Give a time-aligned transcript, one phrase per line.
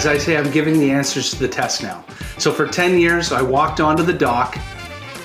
[0.00, 2.02] as I say, I'm giving the answers to the test now.
[2.38, 4.56] So for 10 years, I walked onto the dock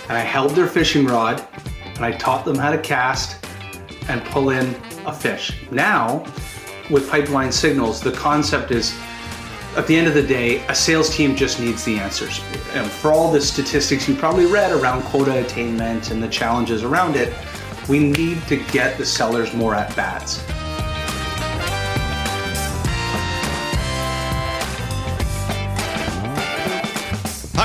[0.10, 1.48] and I held their fishing rod
[1.86, 3.46] and I taught them how to cast
[4.10, 4.76] and pull in
[5.06, 5.54] a fish.
[5.72, 6.26] Now,
[6.90, 8.94] with pipeline signals, the concept is
[9.78, 12.42] at the end of the day, a sales team just needs the answers.
[12.74, 17.16] And for all the statistics you probably read around quota attainment and the challenges around
[17.16, 17.34] it,
[17.88, 20.44] we need to get the sellers more at bats.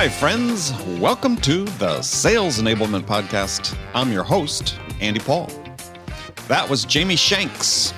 [0.00, 0.72] Hi, friends.
[0.98, 3.76] Welcome to the Sales Enablement Podcast.
[3.92, 5.50] I'm your host, Andy Paul.
[6.48, 7.92] That was Jamie Shanks.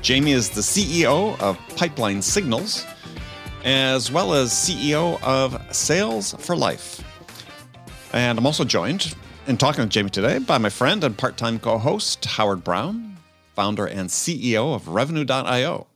[0.00, 2.86] Jamie is the CEO of Pipeline Signals,
[3.64, 7.02] as well as CEO of Sales for Life.
[8.12, 9.16] And I'm also joined
[9.48, 13.16] in talking with Jamie today by my friend and part time co host, Howard Brown,
[13.56, 15.88] founder and CEO of Revenue.io.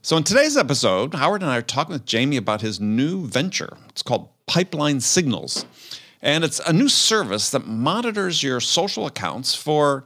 [0.00, 3.76] So, in today's episode, Howard and I are talking with Jamie about his new venture.
[3.90, 5.66] It's called Pipeline Signals.
[6.22, 10.04] And it's a new service that monitors your social accounts for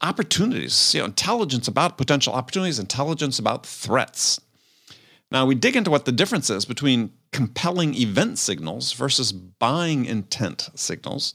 [0.00, 4.40] opportunities, you know, intelligence about potential opportunities, intelligence about threats.
[5.30, 10.70] Now, we dig into what the difference is between compelling event signals versus buying intent
[10.74, 11.34] signals,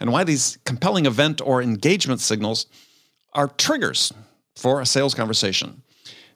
[0.00, 2.66] and why these compelling event or engagement signals
[3.32, 4.12] are triggers
[4.56, 5.82] for a sales conversation.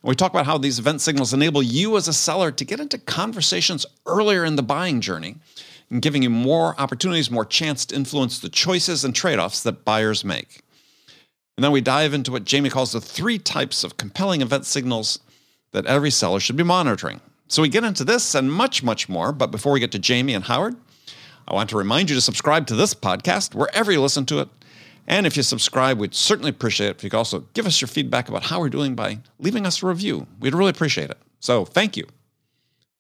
[0.05, 2.79] And we talk about how these event signals enable you as a seller to get
[2.79, 5.37] into conversations earlier in the buying journey
[5.89, 9.83] and giving you more opportunities, more chance to influence the choices and trade offs that
[9.83, 10.61] buyers make.
[11.57, 15.21] And then we dive into what Jamie calls the three types of compelling event signals
[15.73, 17.23] that every seller should be monitoring.
[17.49, 19.33] So we get into this and much, much more.
[19.33, 20.77] But before we get to Jamie and Howard,
[21.49, 24.49] I want to remind you to subscribe to this podcast wherever you listen to it
[25.07, 27.89] and if you subscribe, we'd certainly appreciate it if you could also give us your
[27.89, 30.27] feedback about how we're doing by leaving us a review.
[30.41, 31.19] We'd really appreciate it.
[31.41, 32.07] So thank you.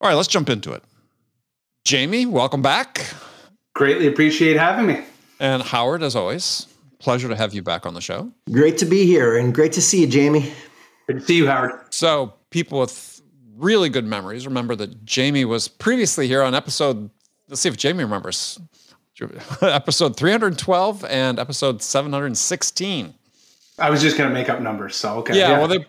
[0.00, 0.82] All right, let's jump into it.
[1.84, 3.06] Jamie, welcome back.
[3.74, 5.02] Greatly appreciate having me.
[5.40, 6.66] And Howard, as always,
[6.98, 8.30] pleasure to have you back on the show.
[8.50, 10.52] Great to be here and great to see you, Jamie.
[11.06, 11.72] Good to see you, Howard.
[11.90, 13.22] So, people with
[13.56, 17.10] really good memories remember that Jamie was previously here on episode,
[17.48, 18.58] let's see if Jamie remembers,
[19.62, 23.14] episode 312 and episode 716.
[23.78, 25.38] I was just going to make up numbers, so okay.
[25.38, 25.58] Yeah, yeah.
[25.58, 25.86] well, they,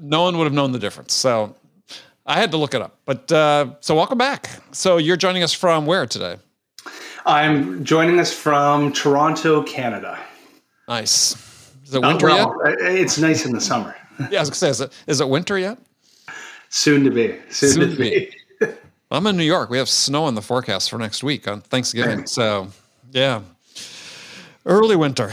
[0.00, 1.12] no one would have known the difference.
[1.12, 1.56] So
[2.24, 2.98] I had to look it up.
[3.04, 4.48] But uh, so welcome back.
[4.70, 6.36] So you're joining us from where today?
[7.26, 10.18] I'm joining us from Toronto, Canada.
[10.88, 11.34] Nice.
[11.84, 12.94] Is it winter uh, well, yet?
[12.94, 13.96] It's nice in the summer.
[14.30, 15.78] yeah, I was going to say, is it, is it winter yet?
[16.68, 17.38] Soon to be.
[17.50, 18.10] Soon, Soon to, be.
[18.10, 18.36] be.
[19.12, 19.68] I'm in New York.
[19.68, 22.26] We have snow in the forecast for next week on Thanksgiving.
[22.26, 22.68] So,
[23.10, 23.42] yeah,
[24.64, 25.30] early winter.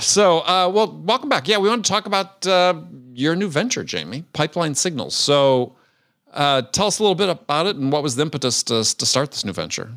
[0.00, 1.46] So, uh, well, welcome back.
[1.46, 2.74] Yeah, we want to talk about uh,
[3.14, 5.14] your new venture, Jamie, Pipeline Signals.
[5.14, 5.76] So,
[6.32, 9.06] uh, tell us a little bit about it and what was the impetus to, to
[9.06, 9.92] start this new venture.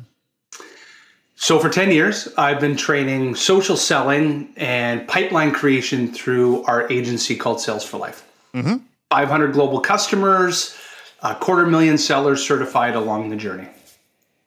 [1.34, 7.34] So, for 10 years, I've been training social selling and pipeline creation through our agency
[7.34, 8.24] called Sales for Life.
[8.54, 8.76] Mm-hmm.
[9.10, 10.76] 500 global customers,
[11.22, 13.68] a quarter million sellers certified along the journey.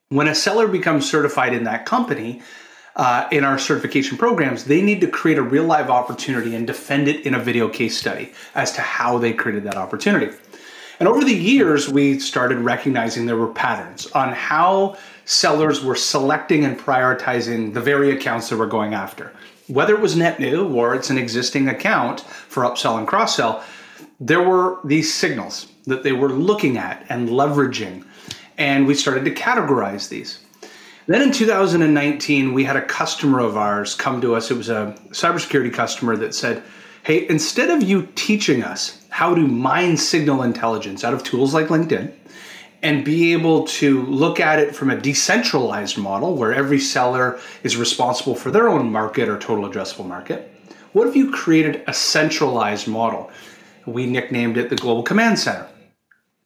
[0.09, 2.41] When a seller becomes certified in that company,
[2.96, 7.07] uh, in our certification programs, they need to create a real live opportunity and defend
[7.07, 10.35] it in a video case study as to how they created that opportunity.
[11.00, 16.66] And over the years, we started recognizing there were patterns on how sellers were selecting
[16.66, 19.31] and prioritizing the very accounts that we're going after.
[19.68, 23.63] Whether it was net new or it's an existing account for upsell and cross sell,
[24.19, 28.05] there were these signals that they were looking at and leveraging.
[28.57, 30.39] And we started to categorize these.
[31.07, 34.51] Then in 2019, we had a customer of ours come to us.
[34.51, 36.63] It was a cybersecurity customer that said,
[37.01, 41.67] Hey, instead of you teaching us how to mine signal intelligence out of tools like
[41.67, 42.13] LinkedIn
[42.83, 47.75] and be able to look at it from a decentralized model where every seller is
[47.75, 50.53] responsible for their own market or total addressable market,
[50.94, 53.31] what if you created a centralized model?
[53.85, 55.68] We nicknamed it the Global Command Center.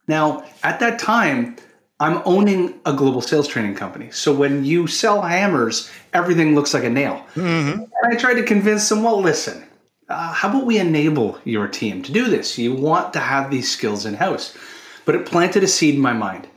[0.08, 1.56] Now, at that time,
[2.00, 4.12] I'm owning a global sales training company.
[4.12, 7.26] So when you sell hammers, everything looks like a nail.
[7.36, 7.82] Mm-hmm.
[7.82, 9.64] And I tried to convince them, well, listen,
[10.10, 12.58] uh, how about we enable your team to do this?
[12.58, 14.58] You want to have these skills in house.
[15.06, 16.48] But it planted a seed in my mind.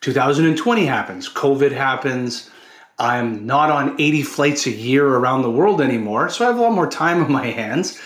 [0.00, 2.50] 2020 happens, COVID happens.
[2.98, 6.28] I'm not on 80 flights a year around the world anymore.
[6.28, 8.00] So I have a lot more time on my hands.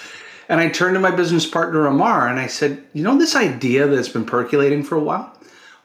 [0.49, 3.87] And I turned to my business partner, Amar, and I said, You know, this idea
[3.87, 5.33] that's been percolating for a while?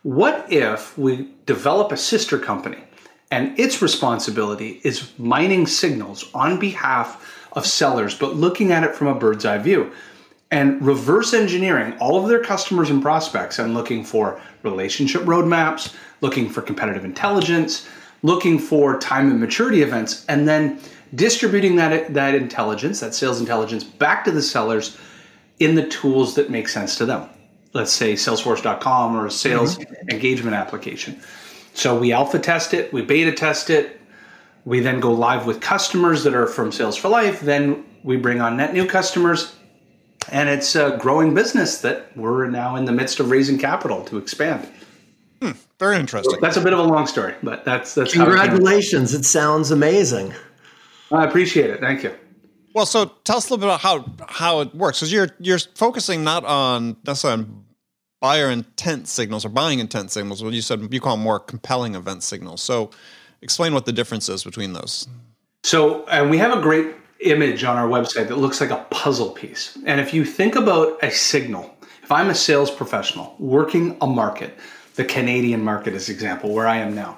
[0.03, 2.83] What if we develop a sister company
[3.31, 9.07] and its responsibility is mining signals on behalf of sellers, but looking at it from
[9.07, 9.91] a bird's eye view?
[10.51, 16.49] and reverse engineering all of their customers and prospects and looking for relationship roadmaps, looking
[16.49, 17.87] for competitive intelligence,
[18.21, 20.79] looking for time and maturity events, and then
[21.15, 24.97] distributing that, that intelligence, that sales intelligence, back to the sellers
[25.59, 27.29] in the tools that make sense to them.
[27.73, 30.09] Let's say Salesforce.com or a sales mm-hmm.
[30.09, 31.21] engagement application.
[31.73, 34.01] So we alpha test it, we beta test it,
[34.65, 37.41] we then go live with customers that are from Sales for Life.
[37.41, 39.55] Then we bring on net new customers,
[40.29, 44.17] and it's a growing business that we're now in the midst of raising capital to
[44.17, 44.67] expand.
[45.41, 46.39] Hmm, very interesting.
[46.41, 49.13] That's a bit of a long story, but that's that's congratulations.
[49.13, 50.33] It, it sounds amazing.
[51.11, 51.79] I appreciate it.
[51.79, 52.13] Thank you.
[52.73, 55.59] Well, so tell us a little bit about how how it works because you're you're
[55.75, 57.65] focusing not on necessarily on
[58.21, 60.43] buyer intent signals or buying intent signals.
[60.43, 62.61] What you said you call them more compelling event signals.
[62.61, 62.91] So,
[63.41, 65.07] explain what the difference is between those.
[65.63, 69.29] So, and we have a great image on our website that looks like a puzzle
[69.31, 69.77] piece.
[69.85, 74.57] And if you think about a signal, if I'm a sales professional working a market,
[74.95, 77.17] the Canadian market is example where I am now.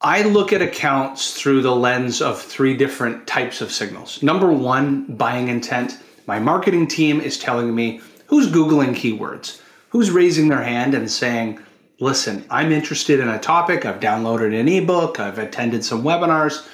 [0.00, 4.22] I look at accounts through the lens of three different types of signals.
[4.22, 5.98] Number one, buying intent.
[6.28, 11.58] My marketing team is telling me who's Googling keywords, who's raising their hand and saying,
[11.98, 16.64] listen, I'm interested in a topic, I've downloaded an ebook, I've attended some webinars.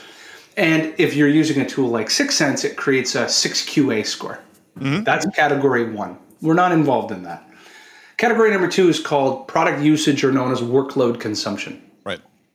[0.59, 4.39] And if you're using a tool like 6sense, it creates a 6QA score.
[4.79, 5.05] Mm-hmm.
[5.05, 6.19] That's category one.
[6.43, 7.49] We're not involved in that.
[8.19, 11.81] Category number two is called product usage or known as workload consumption.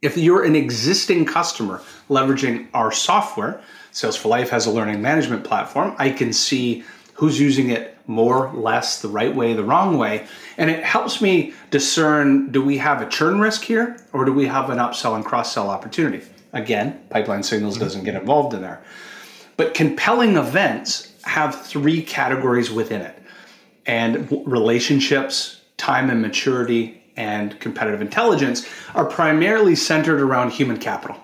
[0.02, 3.62] If you're an existing customer leveraging our software,
[3.92, 8.52] Sales for Life has a learning management platform, I can see who's using it more,
[8.54, 10.26] less, the right way, the wrong way.
[10.58, 14.46] And it helps me discern do we have a churn risk here or do we
[14.46, 16.26] have an upsell and cross sell opportunity?
[16.54, 17.84] Again, pipeline signals mm-hmm.
[17.84, 18.82] doesn't get involved in there.
[19.58, 23.22] But compelling events have three categories within it
[23.86, 31.18] and relationships, time and maturity, and competitive intelligence are primarily centered around human capital.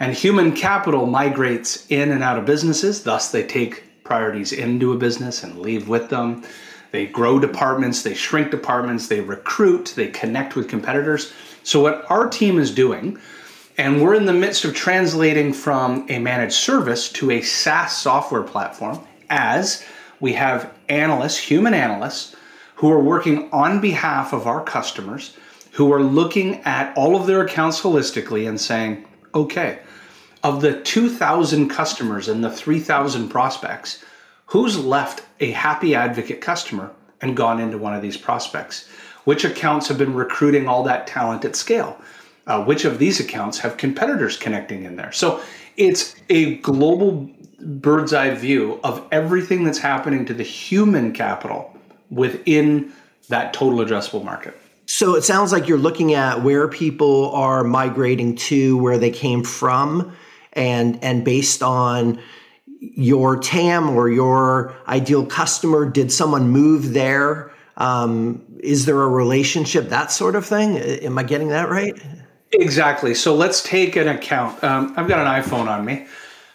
[0.00, 4.96] And human capital migrates in and out of businesses, thus, they take priorities into a
[4.96, 6.44] business and leave with them.
[6.92, 11.32] They grow departments, they shrink departments, they recruit, they connect with competitors.
[11.62, 13.18] So, what our team is doing
[13.76, 18.42] and we're in the midst of translating from a managed service to a SaaS software
[18.42, 18.98] platform
[19.30, 19.84] as
[20.18, 22.34] we have analysts, human analysts,
[22.78, 25.36] who are working on behalf of our customers,
[25.72, 29.78] who are looking at all of their accounts holistically and saying, okay,
[30.42, 34.04] of the 2,000 customers and the 3,000 prospects,
[34.46, 36.90] who's left a happy advocate customer
[37.20, 38.88] and gone into one of these prospects?
[39.24, 42.00] Which accounts have been recruiting all that talent at scale?
[42.48, 45.12] uh, which of these accounts have competitors connecting in there.
[45.12, 45.40] So
[45.76, 47.30] it's a global
[47.60, 51.77] bird's eye view of everything that's happening to the human capital
[52.10, 52.92] within
[53.28, 54.58] that total addressable market.
[54.86, 59.44] So it sounds like you're looking at where people are migrating to, where they came
[59.44, 60.16] from,
[60.54, 62.18] and and based on
[62.80, 67.50] your TAM or your ideal customer, did someone move there?
[67.76, 69.88] Um, is there a relationship?
[69.88, 70.78] That sort of thing.
[70.78, 71.94] Am I getting that right?
[72.52, 73.14] Exactly.
[73.14, 74.62] So let's take an account.
[74.64, 76.06] Um, I've got an iPhone on me.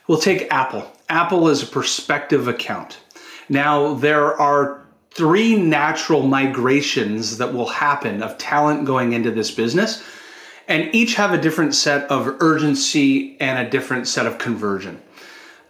[0.07, 0.91] We'll take Apple.
[1.07, 2.99] Apple is a prospective account.
[3.47, 4.82] Now, there are
[5.15, 10.03] three natural migrations that will happen of talent going into this business,
[10.67, 15.01] and each have a different set of urgency and a different set of conversion.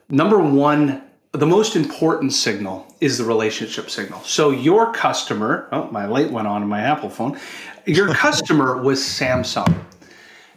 [0.10, 4.22] Number one, the most important signal is the relationship signal.
[4.22, 7.40] So, your customer, oh, my light went on in my Apple phone.
[7.86, 9.84] Your customer was Samsung.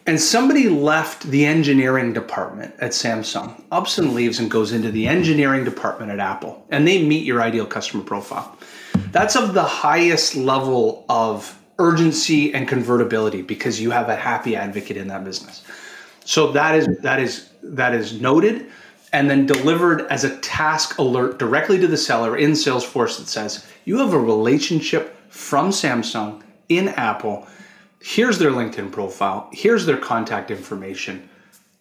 [0.08, 5.08] And somebody left the engineering department at Samsung, ups and leaves, and goes into the
[5.08, 8.56] engineering department at Apple, and they meet your ideal customer profile.
[9.12, 14.96] That's of the highest level of urgency and convertibility because you have a happy advocate
[14.96, 15.62] in that business.
[16.24, 18.66] So that is that is that is noted
[19.12, 23.66] and then delivered as a task alert directly to the seller in Salesforce that says
[23.84, 27.46] you have a relationship from Samsung in Apple
[28.06, 31.28] here's their LinkedIn profile, here's their contact information,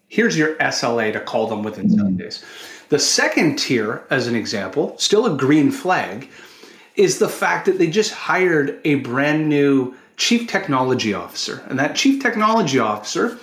[0.08, 2.44] here's your SLA to call them within seven days.
[2.90, 6.30] The second tier, as an example, still a green flag,
[6.96, 11.66] is the fact that they just hired a brand new chief technology officer.
[11.70, 13.38] And that chief technology officer,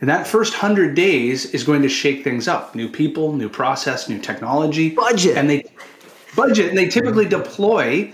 [0.00, 2.74] in that first 100 days, is going to shake things up.
[2.74, 4.90] New people, new process, new technology.
[4.90, 5.36] Budget.
[5.36, 5.64] And they
[6.36, 8.12] budget and they typically deploy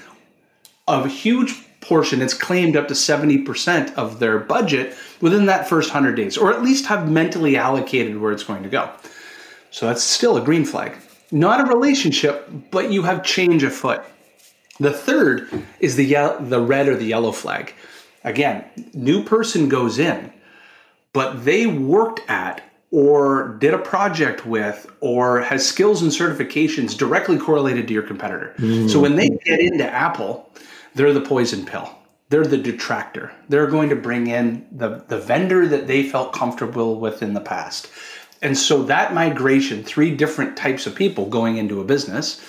[0.86, 6.14] a huge portion, it's claimed up to 70% of their budget within that first 100
[6.14, 8.90] days, or at least have mentally allocated where it's going to go.
[9.70, 10.96] So that's still a green flag.
[11.32, 14.02] Not a relationship, but you have change afoot.
[14.80, 17.74] The third is the the red or the yellow flag.
[18.24, 20.32] Again, new person goes in,
[21.12, 27.38] but they worked at or did a project with or has skills and certifications directly
[27.38, 28.54] correlated to your competitor.
[28.58, 28.90] Mm.
[28.90, 30.50] So when they get into Apple,
[30.94, 31.94] they're the poison pill.
[32.30, 33.32] They're the detractor.
[33.48, 37.40] They're going to bring in the, the vendor that they felt comfortable with in the
[37.40, 37.90] past.
[38.42, 42.40] And so that migration, three different types of people going into a business,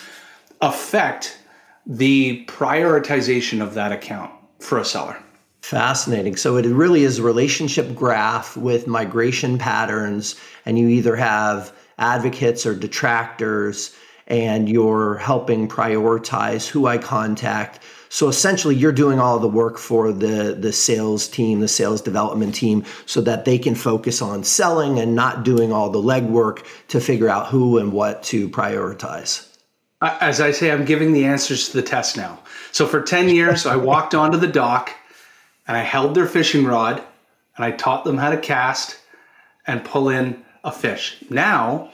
[0.61, 1.38] affect
[1.85, 5.17] the prioritization of that account for a seller.
[5.61, 6.35] Fascinating.
[6.35, 10.35] So it really is a relationship graph with migration patterns,
[10.65, 13.95] and you either have advocates or detractors,
[14.27, 17.79] and you're helping prioritize who I contact.
[18.09, 22.55] So essentially, you're doing all the work for the, the sales team, the sales development
[22.55, 27.00] team, so that they can focus on selling and not doing all the legwork to
[27.00, 29.50] figure out who and what to prioritize.
[30.01, 32.39] As I say, I'm giving the answers to the test now.
[32.72, 34.91] So for 10 years, I walked onto the dock
[35.67, 37.03] and I held their fishing rod
[37.55, 39.00] and I taught them how to cast
[39.67, 41.24] and pull in a fish.
[41.29, 41.91] Now,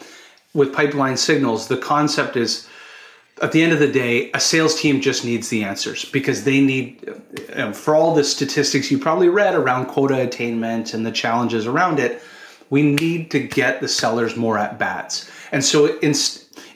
[0.54, 2.68] with pipeline signals, the concept is
[3.42, 6.60] at the end of the day, a sales team just needs the answers because they
[6.60, 7.14] need,
[7.54, 12.00] um, for all the statistics you probably read around quota attainment and the challenges around
[12.00, 12.22] it,
[12.70, 15.30] we need to get the sellers more at bats.
[15.52, 16.14] And so, in,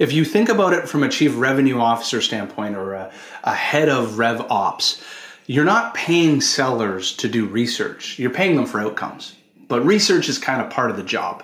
[0.02, 3.12] if you think about it from a chief revenue officer standpoint or a,
[3.44, 5.00] a head of rev ops,
[5.46, 9.36] you're not paying sellers to do research, you're paying them for outcomes.
[9.68, 11.44] But research is kind of part of the job.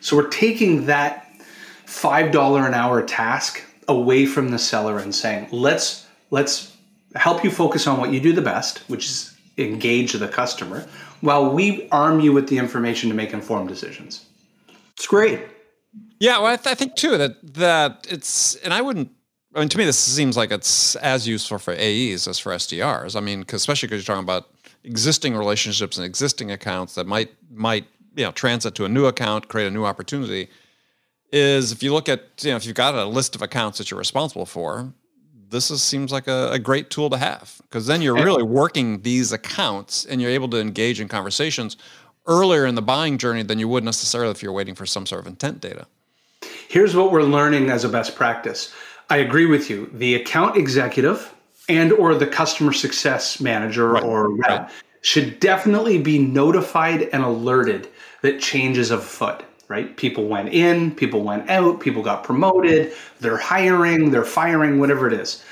[0.00, 1.28] So we're taking that
[1.86, 6.76] $5 an hour task away from the seller and saying, let's let's
[7.16, 10.86] help you focus on what you do the best, which is engage the customer,
[11.22, 14.26] while we arm you with the information to make informed decisions.
[14.94, 15.40] It's great.
[16.18, 19.10] Yeah, well, I, th- I think too that that it's, and I wouldn't
[19.56, 23.16] I mean, to me, this seems like it's as useful for AEs as for SDRs.
[23.16, 24.50] I mean, cause especially because you're talking about
[24.84, 29.48] existing relationships and existing accounts that might might you know transit to a new account,
[29.48, 30.48] create a new opportunity.
[31.32, 33.90] Is if you look at you know if you've got a list of accounts that
[33.90, 34.92] you're responsible for,
[35.48, 39.00] this is, seems like a, a great tool to have because then you're really working
[39.02, 41.78] these accounts and you're able to engage in conversations
[42.26, 45.20] earlier in the buying journey than you would necessarily if you're waiting for some sort
[45.20, 45.86] of intent data.
[46.68, 48.72] Here's what we're learning as a best practice
[49.08, 49.88] I agree with you.
[49.92, 51.32] The account executive
[51.68, 54.02] and or the customer success manager right.
[54.02, 54.70] or rep right.
[55.00, 57.88] should definitely be notified and alerted
[58.22, 64.10] that changes afoot right people went in people went out people got promoted they're hiring
[64.10, 65.44] they're firing whatever it is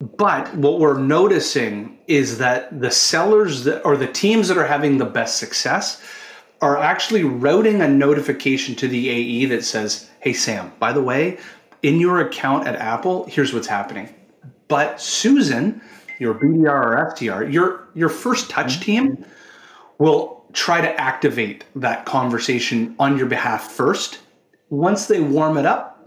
[0.00, 4.98] but what we're noticing is that the sellers that or the teams that are having
[4.98, 6.00] the best success
[6.60, 11.38] are actually routing a notification to the AE that says, "Hey Sam, by the way,
[11.82, 14.12] in your account at Apple, here's what's happening.
[14.68, 15.80] But Susan,
[16.18, 18.82] your BDR or SDR, your your first touch mm-hmm.
[18.82, 19.24] team
[19.98, 24.20] will try to activate that conversation on your behalf first.
[24.70, 25.97] Once they warm it up,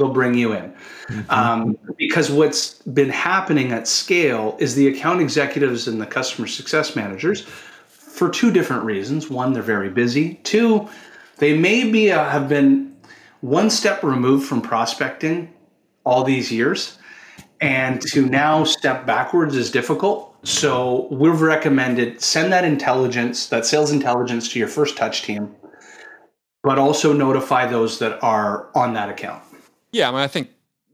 [0.00, 0.72] they'll bring you in.
[0.72, 1.30] Mm-hmm.
[1.30, 6.96] Um, because what's been happening at scale is the account executives and the customer success
[6.96, 7.42] managers,
[7.86, 9.30] for two different reasons.
[9.30, 10.34] One, they're very busy.
[10.42, 10.88] Two,
[11.36, 12.96] they may be uh, have been
[13.40, 15.52] one step removed from prospecting
[16.04, 16.98] all these years
[17.60, 23.92] and to now step backwards is difficult so we've recommended send that intelligence that sales
[23.92, 25.54] intelligence to your first touch team
[26.62, 29.42] but also notify those that are on that account
[29.92, 30.50] yeah i mean i think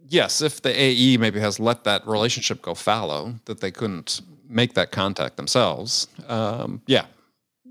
[0.09, 4.75] yes if the ae maybe has let that relationship go fallow that they couldn't make
[4.75, 7.07] that contact themselves um, yeah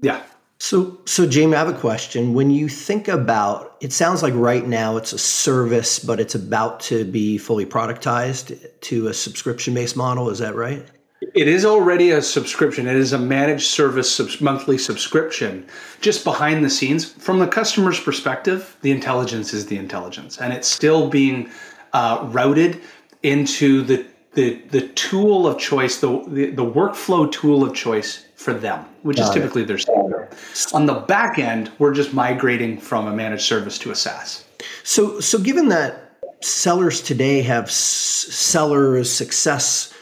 [0.02, 0.22] yeah
[0.58, 2.34] so, so Jamie, I have a question.
[2.34, 6.80] When you think about, it sounds like right now it's a service, but it's about
[6.82, 10.30] to be fully productized to a subscription-based model.
[10.30, 10.86] Is that right?
[11.34, 12.88] It is already a subscription.
[12.88, 15.66] It is a managed service sub- monthly subscription.
[16.02, 20.68] Just behind the scenes, from the customer's perspective, the intelligence is the intelligence, and it's
[20.68, 21.50] still being
[21.94, 22.82] uh, routed
[23.24, 28.54] into the the the tool of choice, the, the the workflow tool of choice for
[28.54, 29.68] them, which Got is typically it.
[29.68, 30.30] their standard.
[30.74, 34.44] On the back end, we're just migrating from a managed service to a SaaS.
[34.84, 39.94] So, so given that sellers today have s- sellers success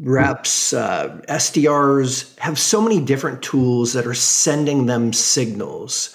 [0.00, 6.14] reps, uh, SDRs have so many different tools that are sending them signals.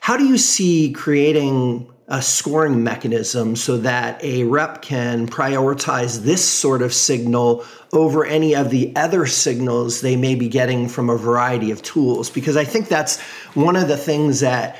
[0.00, 6.46] How do you see creating a scoring mechanism so that a rep can prioritize this
[6.46, 11.16] sort of signal over any of the other signals they may be getting from a
[11.16, 12.28] variety of tools.
[12.28, 13.20] Because I think that's
[13.54, 14.76] one of the things that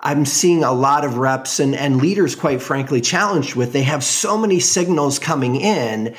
[0.00, 3.72] I'm seeing a lot of reps and, and leaders, quite frankly, challenged with.
[3.72, 6.16] They have so many signals coming in.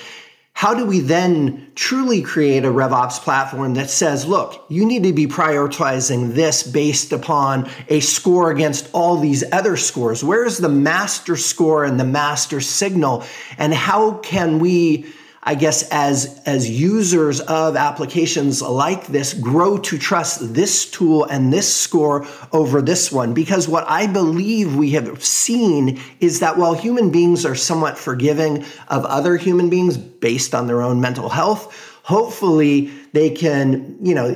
[0.56, 5.12] How do we then truly create a RevOps platform that says, look, you need to
[5.12, 10.24] be prioritizing this based upon a score against all these other scores?
[10.24, 13.26] Where's the master score and the master signal?
[13.58, 15.06] And how can we
[15.48, 21.54] I guess as as users of applications like this grow to trust this tool and
[21.54, 23.34] this score over this one.
[23.34, 28.66] Because what I believe we have seen is that while human beings are somewhat forgiving
[28.88, 34.30] of other human beings based on their own mental health hopefully they can you know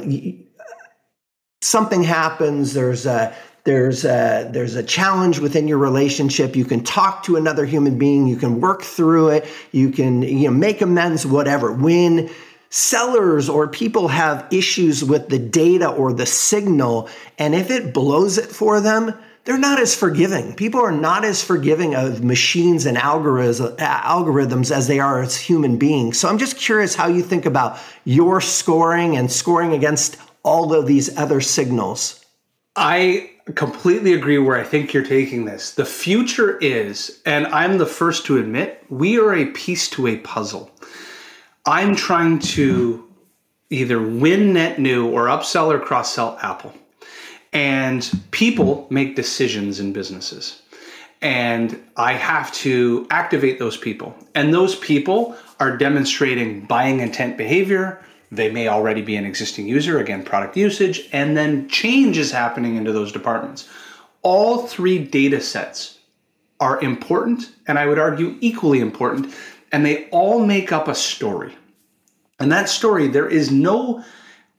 [1.62, 3.34] something happens there's a
[3.70, 6.56] there's a, there's a challenge within your relationship.
[6.56, 8.26] You can talk to another human being.
[8.26, 9.48] You can work through it.
[9.72, 11.72] You can you know, make amends, whatever.
[11.72, 12.32] When
[12.72, 18.40] sellers or people have issues with the data or the signal, and if it blows
[18.40, 19.14] it for them,
[19.46, 20.56] they're not as forgiving.
[20.56, 26.18] People are not as forgiving of machines and algorithms as they are as human beings.
[26.18, 30.88] So I'm just curious how you think about your scoring and scoring against all of
[30.88, 32.26] these other signals.
[32.76, 35.72] I completely agree where I think you're taking this.
[35.72, 40.18] The future is, and I'm the first to admit, we are a piece to a
[40.18, 40.72] puzzle.
[41.65, 43.08] I'm trying to
[43.70, 46.74] either win net new or upsell or cross sell Apple.
[47.51, 50.62] And people make decisions in businesses.
[51.22, 54.15] And I have to activate those people.
[54.36, 60.00] And those people are demonstrating buying intent behavior, they may already be an existing user,
[60.00, 63.68] again, product usage, and then change is happening into those departments.
[64.22, 66.00] All three data sets
[66.60, 69.34] are important, and I would argue equally important,
[69.72, 71.56] and they all make up a story.
[72.40, 74.04] And that story, there is no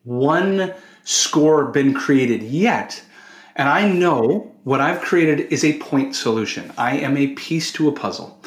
[0.05, 0.75] one
[1.05, 3.03] score been created yet.
[3.57, 6.73] And I know what I've created is a point solution.
[6.77, 8.41] I am a piece to a puzzle.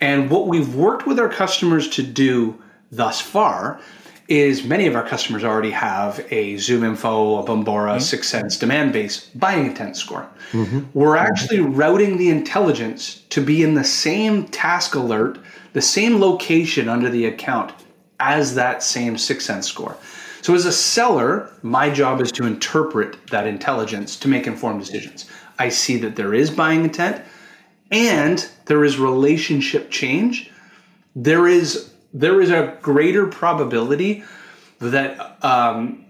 [0.00, 3.80] And what we've worked with our customers to do thus far
[4.28, 8.44] is many of our customers already have a ZoomInfo, a Bombora, mm-hmm.
[8.44, 10.28] 6sense Demandbase buying intent score.
[10.52, 10.80] Mm-hmm.
[10.92, 15.38] We're actually routing the intelligence to be in the same task alert,
[15.72, 17.72] the same location under the account
[18.20, 19.96] as that same 6sense score.
[20.42, 25.26] So as a seller, my job is to interpret that intelligence to make informed decisions.
[25.58, 27.24] I see that there is buying intent
[27.90, 30.50] and there is relationship change.
[31.16, 34.24] There is there is a greater probability
[34.80, 36.04] that um,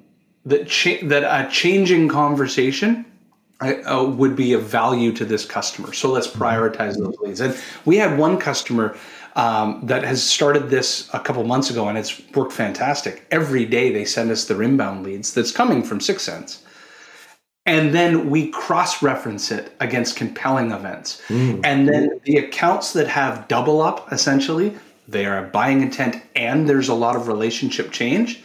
[0.45, 3.05] that cha- that a changing conversation
[3.61, 5.93] uh, would be of value to this customer.
[5.93, 7.41] So let's prioritize those leads.
[7.41, 8.97] And we had one customer
[9.37, 13.27] um, that has started this a couple months ago, and it's worked fantastic.
[13.31, 16.63] Every day they send us their inbound leads that's coming from 6sense.
[17.67, 21.21] And then we cross reference it against compelling events.
[21.29, 21.61] Mm.
[21.65, 24.75] And then the accounts that have double up essentially,
[25.09, 28.43] they are buying intent and there's a lot of relationship change,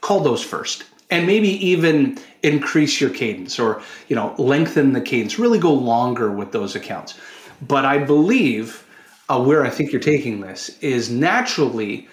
[0.00, 0.84] call those first.
[1.10, 6.30] And maybe even increase your cadence or, you know, lengthen the cadence, really go longer
[6.32, 7.18] with those accounts.
[7.60, 8.86] But I believe
[9.28, 12.08] uh, where I think you're taking this is naturally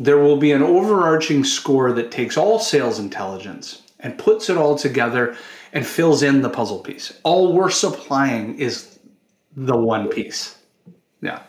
[0.00, 4.76] there will be an overarching score that takes all sales intelligence and puts it all
[4.76, 5.36] together
[5.72, 7.18] and fills in the puzzle piece.
[7.24, 8.98] All we're supplying is
[9.56, 10.56] the one piece.
[11.20, 11.42] Yeah.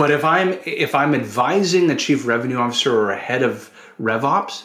[0.00, 4.62] But if I'm if I'm advising a chief revenue officer or a head of RevOps,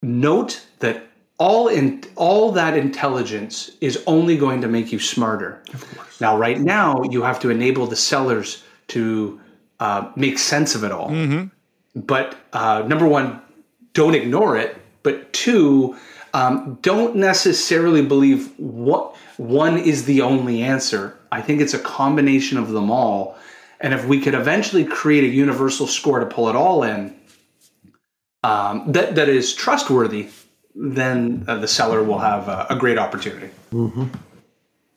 [0.00, 1.02] note that
[1.38, 5.62] all in all that intelligence is only going to make you smarter.
[6.22, 9.38] Now, right now, you have to enable the sellers to
[9.78, 11.10] uh, make sense of it all.
[11.10, 12.00] Mm-hmm.
[12.00, 13.42] But uh, number one,
[13.92, 14.74] don't ignore it.
[15.02, 15.98] But two,
[16.32, 21.14] um, don't necessarily believe what one is the only answer.
[21.30, 23.36] I think it's a combination of them all
[23.80, 27.14] and if we could eventually create a universal score to pull it all in
[28.44, 30.28] um, that, that is trustworthy,
[30.74, 33.50] then uh, the seller will have a, a great opportunity.
[33.72, 34.06] Mm-hmm.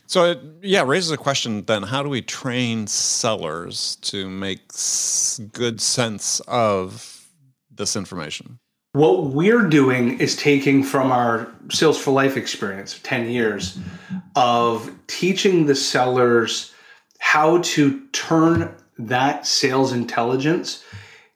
[0.06, 5.40] So it, yeah, raises a question then how do we train sellers to make s-
[5.54, 7.28] good sense of
[7.74, 8.60] this information?
[8.94, 13.80] What we're doing is taking from our Sales for Life experience, 10 years,
[14.36, 16.74] of teaching the sellers
[17.22, 20.84] how to turn that sales intelligence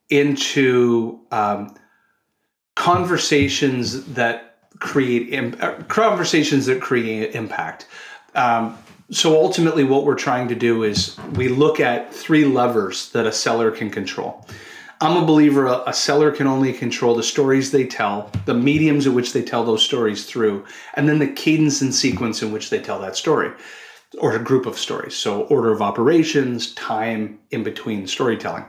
[0.10, 1.74] into um,
[2.76, 7.88] conversations that create Im- uh, conversations that create impact.
[8.34, 8.78] Um,
[9.12, 13.32] so ultimately, what we're trying to do is we look at three levers that a
[13.32, 14.46] seller can control.
[15.02, 19.06] I'm a believer a, a seller can only control the stories they tell, the mediums
[19.06, 22.72] at which they tell those stories through, and then the cadence and sequence in which
[22.72, 23.52] they tell that story
[24.20, 25.16] or a group of stories.
[25.16, 28.66] So, order of operations, time in between storytelling.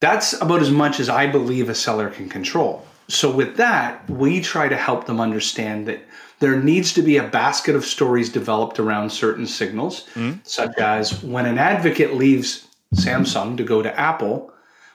[0.00, 2.86] That's about as much as I believe a seller can control.
[3.08, 6.00] So, with that, we try to help them understand that
[6.40, 10.38] there needs to be a basket of stories developed around certain signals, mm-hmm.
[10.44, 14.52] such as when an advocate leaves Samsung to go to Apple,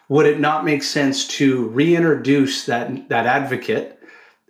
[0.09, 3.99] would it not make sense to reintroduce that, that advocate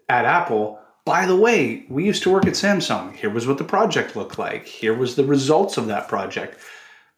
[0.10, 0.80] at Apple?
[1.06, 3.14] By the way, we used to work at Samsung.
[3.14, 4.66] Here was what the project looked like.
[4.66, 6.58] Here was the results of that project.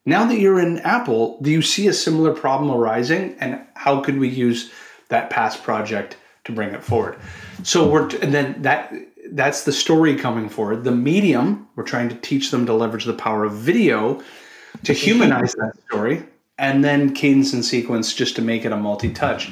[0.08, 3.36] Now that you're in Apple, do you see a similar problem arising?
[3.40, 4.72] And how could we use
[5.10, 7.20] that past project to bring it forward?
[7.64, 8.94] So we're and then that
[9.32, 10.84] that's the story coming forward.
[10.84, 14.22] The medium, we're trying to teach them to leverage the power of video
[14.84, 16.24] to humanize that story,
[16.58, 19.52] and then cadence and sequence just to make it a multi-touch.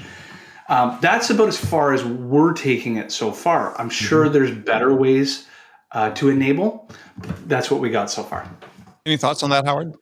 [0.73, 3.79] Um, that's about as far as we're taking it so far.
[3.79, 4.33] I'm sure mm-hmm.
[4.33, 5.45] there's better ways
[5.91, 6.89] uh, to enable.
[7.45, 8.49] That's what we got so far.
[9.05, 9.93] Any thoughts on that, Howard?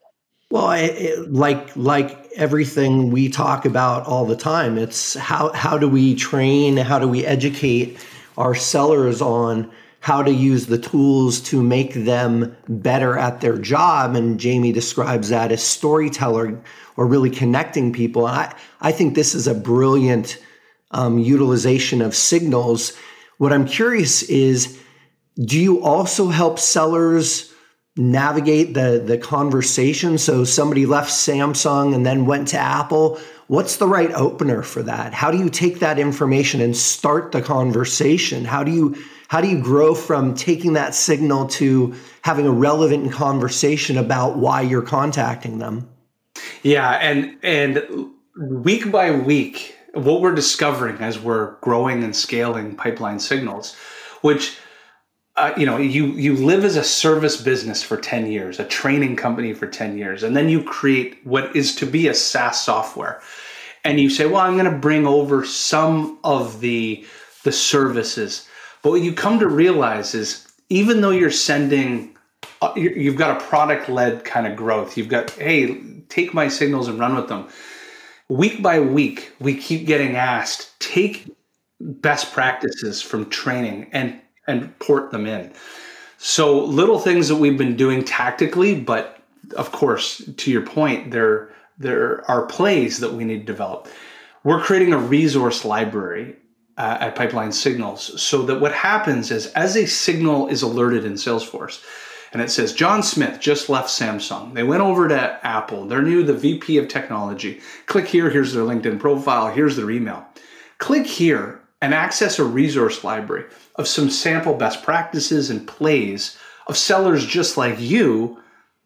[0.50, 5.76] Well, it, it, like like everything we talk about all the time, it's how how
[5.76, 7.98] do we train, how do we educate
[8.38, 14.16] our sellers on how to use the tools to make them better at their job.
[14.16, 16.58] And Jamie describes that as storyteller
[16.96, 18.26] or really connecting people.
[18.26, 20.38] And I, I think this is a brilliant
[20.92, 22.92] um, utilization of signals.
[23.38, 24.78] What I'm curious is
[25.36, 27.52] do you also help sellers?
[27.96, 33.86] navigate the the conversation so somebody left Samsung and then went to Apple what's the
[33.86, 38.64] right opener for that how do you take that information and start the conversation how
[38.64, 38.96] do you
[39.28, 44.62] how do you grow from taking that signal to having a relevant conversation about why
[44.62, 45.86] you're contacting them
[46.62, 47.84] yeah and and
[48.38, 53.74] week by week what we're discovering as we're growing and scaling pipeline signals
[54.22, 54.58] which
[55.36, 59.16] uh, you know you you live as a service business for 10 years a training
[59.16, 63.20] company for 10 years and then you create what is to be a SaaS software.
[63.84, 67.04] And you say well I'm going to bring over some of the
[67.44, 68.46] the services.
[68.82, 72.16] But what you come to realize is even though you're sending
[72.60, 76.88] uh, you've got a product led kind of growth you've got hey take my signals
[76.88, 77.48] and run with them
[78.32, 81.30] week by week we keep getting asked take
[81.80, 85.52] best practices from training and and port them in.
[86.18, 89.18] So little things that we've been doing tactically, but
[89.56, 93.88] of course, to your point, there there are plays that we need to develop.
[94.44, 96.36] We're creating a resource library
[96.76, 101.14] uh, at Pipeline Signals so that what happens is as a signal is alerted in
[101.14, 101.82] Salesforce,
[102.32, 104.54] and it says John Smith just left Samsung.
[104.54, 105.86] They went over to Apple.
[105.86, 107.60] They're new the VP of technology.
[107.86, 108.30] Click here.
[108.30, 109.52] Here's their LinkedIn profile.
[109.52, 110.26] Here's their email.
[110.78, 113.44] Click here and access a resource library
[113.76, 118.40] of some sample best practices and plays of sellers just like you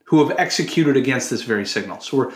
[0.04, 2.00] who have executed against this very signal.
[2.00, 2.32] So we're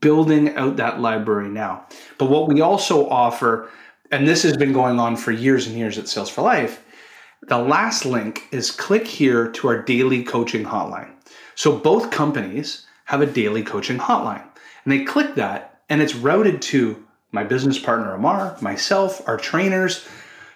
[0.00, 1.86] building out that library now.
[2.16, 3.70] But what we also offer,
[4.10, 6.82] and this has been going on for years and years at Sales for Life,
[7.42, 11.10] the last link is click here to our daily coaching hotline.
[11.54, 14.44] So both companies have a daily coaching hotline.
[14.84, 20.06] And they click that and it's routed to my business partner Amar, myself, our trainers,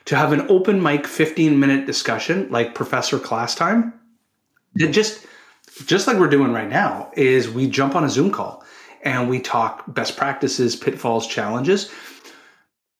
[0.07, 3.95] to have an open mic 15 minute discussion like professor class time
[4.77, 5.27] it just
[5.87, 8.65] just like we're doing right now is we jump on a zoom call
[9.03, 11.91] and we talk best practices pitfalls challenges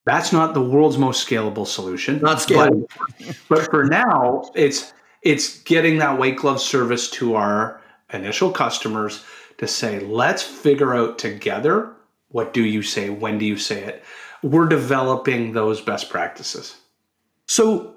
[0.05, 2.87] that's not the world's most scalable solution not scalable.
[3.19, 9.23] but, but for now it's it's getting that white glove service to our initial customers
[9.57, 11.93] to say let's figure out together
[12.33, 14.03] what do you say when do you say it.
[14.41, 16.75] We're developing those best practices.
[17.47, 17.95] So,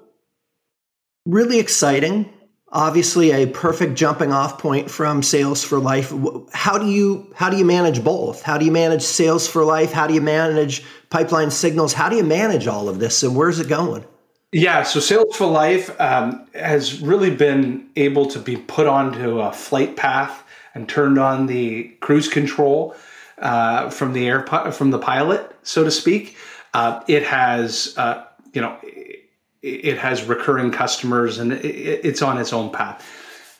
[1.25, 2.31] really exciting.
[2.69, 6.13] Obviously, a perfect jumping off point from Sales for Life.
[6.51, 8.41] How do you how do you manage both?
[8.41, 9.93] How do you manage Sales for Life?
[9.93, 11.93] How do you manage pipeline signals?
[11.93, 14.03] How do you manage all of this, and where's it going?
[14.51, 19.51] Yeah, so Sales for Life um, has really been able to be put onto a
[19.51, 22.95] flight path and turned on the cruise control
[23.39, 26.37] uh, from the air from the pilot, so to speak.
[26.73, 28.77] Uh, it has, uh, you know,
[29.61, 33.05] it has recurring customers and it's on its own path.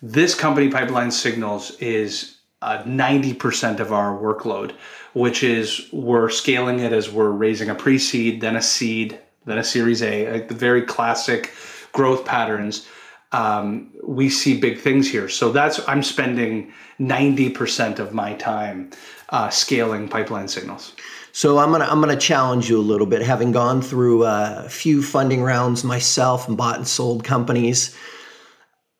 [0.02, 4.74] This company, Pipeline Signals, is uh, 90% of our workload,
[5.14, 9.58] which is we're scaling it as we're raising a pre seed, then a seed, then
[9.58, 11.54] a series A, like the very classic
[11.94, 12.88] growth patterns.
[13.32, 15.28] Um, we see big things here.
[15.28, 18.92] So that's, I'm spending 90% of my time
[19.30, 20.94] uh, scaling pipeline signals.
[21.38, 24.70] So I'm gonna I'm gonna challenge you a little bit, having gone through uh, a
[24.70, 27.96] few funding rounds myself and bought and sold companies.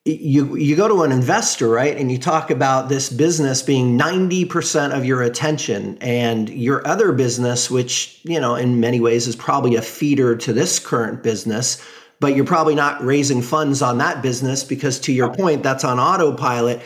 [0.04, 4.96] you you go to an investor right and you talk about this business being 90%
[4.96, 9.74] of your attention and your other business which you know in many ways is probably
[9.74, 11.84] a feeder to this current business
[12.20, 15.98] but you're probably not raising funds on that business because to your point that's on
[15.98, 16.80] autopilot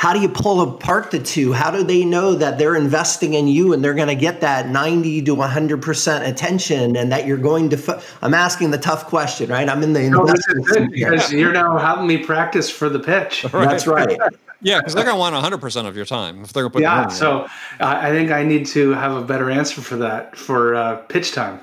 [0.00, 1.52] how do you pull apart the two?
[1.52, 4.70] How do they know that they're investing in you and they're going to get that
[4.70, 7.76] 90 to 100% attention and that you're going to?
[7.76, 9.68] Fo- I'm asking the tough question, right?
[9.68, 13.44] I'm in the no, investment because you're now helping me practice for the pitch.
[13.52, 13.66] Right.
[13.68, 14.18] That's right.
[14.62, 16.82] yeah, because they're going to want 100% of your time if they're going to put.
[16.82, 17.46] Yeah, so
[17.78, 21.60] I think I need to have a better answer for that for uh, pitch time.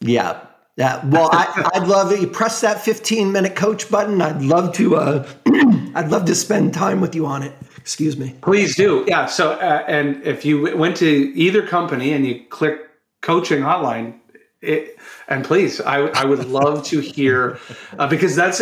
[0.00, 0.38] Yeah,
[0.76, 2.20] yeah, well, I, would love it.
[2.20, 4.20] You press that 15 minute coach button.
[4.20, 4.96] I'd love to.
[4.96, 5.28] Uh,
[5.94, 7.52] I'd love to spend time with you on it.
[7.76, 8.34] Excuse me.
[8.42, 9.04] Please do.
[9.06, 9.26] Yeah.
[9.26, 12.80] So, uh, and if you went to either company and you click
[13.22, 14.18] coaching hotline,
[14.62, 17.60] it, and please, I, I would love to hear
[17.98, 18.60] uh, because that's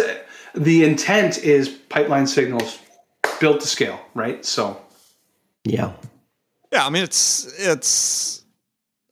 [0.54, 2.78] the intent is pipeline signals
[3.40, 4.44] built to scale, right?
[4.44, 4.78] So,
[5.64, 5.92] yeah,
[6.70, 6.84] yeah.
[6.84, 8.44] I mean, it's it's.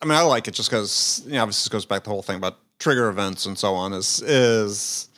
[0.02, 2.14] I mean, I like it just because you know, obviously, this goes back to the
[2.14, 5.08] whole thing about trigger events and so on is is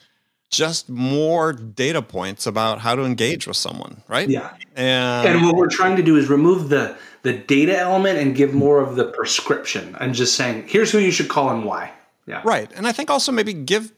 [0.50, 4.28] just more data points about how to engage with someone, right?
[4.28, 4.52] Yeah.
[4.76, 8.52] And, and what we're trying to do is remove the the data element and give
[8.52, 11.90] more of the prescription and just saying, here's who you should call and why.
[12.26, 12.42] Yeah.
[12.44, 12.70] Right.
[12.74, 13.92] And I think also maybe give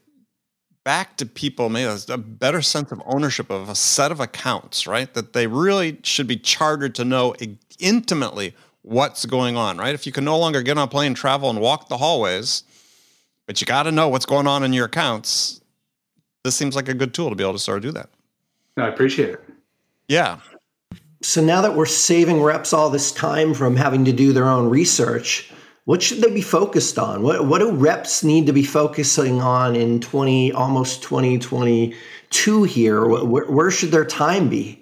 [0.83, 5.13] back to people maybe a better sense of ownership of a set of accounts, right?
[5.15, 7.35] That they really should be chartered to know
[7.79, 9.95] intimately what's going on, right?
[9.95, 12.63] If you can no longer get on a plane, travel, and walk the hallways,
[13.47, 15.61] but you got to know what's going on in your accounts.
[16.43, 18.09] This seems like a good tool to be able to sort of do that.
[18.77, 19.43] I appreciate it.
[20.07, 20.39] Yeah.
[21.21, 24.69] So now that we're saving reps all this time from having to do their own
[24.69, 25.51] research,
[25.85, 27.23] what should they be focused on?
[27.23, 33.07] What what do reps need to be focusing on in 20 almost 2022 here?
[33.07, 34.79] Where, where should their time be?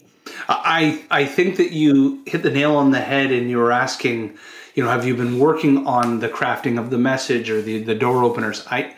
[0.50, 4.38] I I think that you hit the nail on the head and you were asking
[4.74, 7.96] you know have you been working on the crafting of the message or the the
[7.96, 8.66] door openers?
[8.70, 8.96] I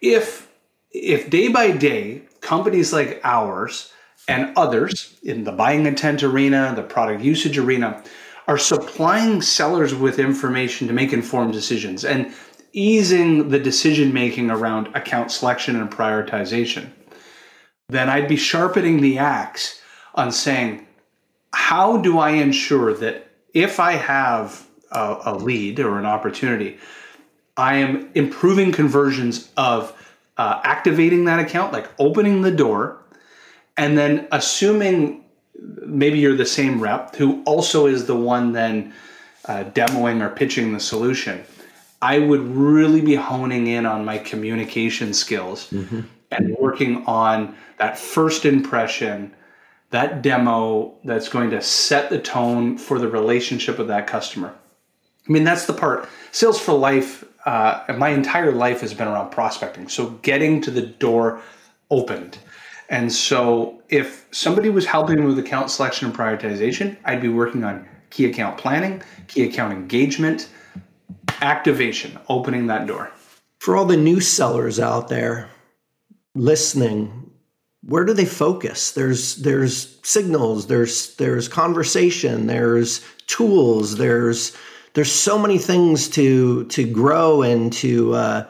[0.00, 0.48] if
[0.92, 3.92] if day by day companies like ours
[4.28, 8.02] and others in the buying intent arena the product usage arena
[8.48, 12.32] are supplying sellers with information to make informed decisions and
[12.72, 16.88] easing the decision making around account selection and prioritization
[17.88, 19.80] then i'd be sharpening the axe
[20.14, 20.86] on saying
[21.52, 26.78] how do i ensure that if i have a, a lead or an opportunity,
[27.56, 29.92] I am improving conversions of
[30.36, 32.98] uh, activating that account, like opening the door,
[33.76, 35.24] and then assuming
[35.86, 38.92] maybe you're the same rep who also is the one then
[39.46, 41.44] uh, demoing or pitching the solution.
[42.02, 46.00] I would really be honing in on my communication skills mm-hmm.
[46.30, 49.34] and working on that first impression,
[49.90, 54.54] that demo that's going to set the tone for the relationship with that customer.
[55.28, 56.08] I mean, that's the part.
[56.32, 59.88] Sales for life, uh, my entire life has been around prospecting.
[59.88, 61.40] So getting to the door
[61.90, 62.38] opened.
[62.88, 67.64] And so if somebody was helping me with account selection and prioritization, I'd be working
[67.64, 70.48] on key account planning, key account engagement,
[71.40, 73.10] activation, opening that door.
[73.58, 75.50] For all the new sellers out there
[76.34, 77.30] listening,
[77.82, 78.92] where do they focus?
[78.92, 84.56] There's there's signals, there's there's conversation, there's tools, there's
[84.96, 88.46] there's so many things to to grow and to uh,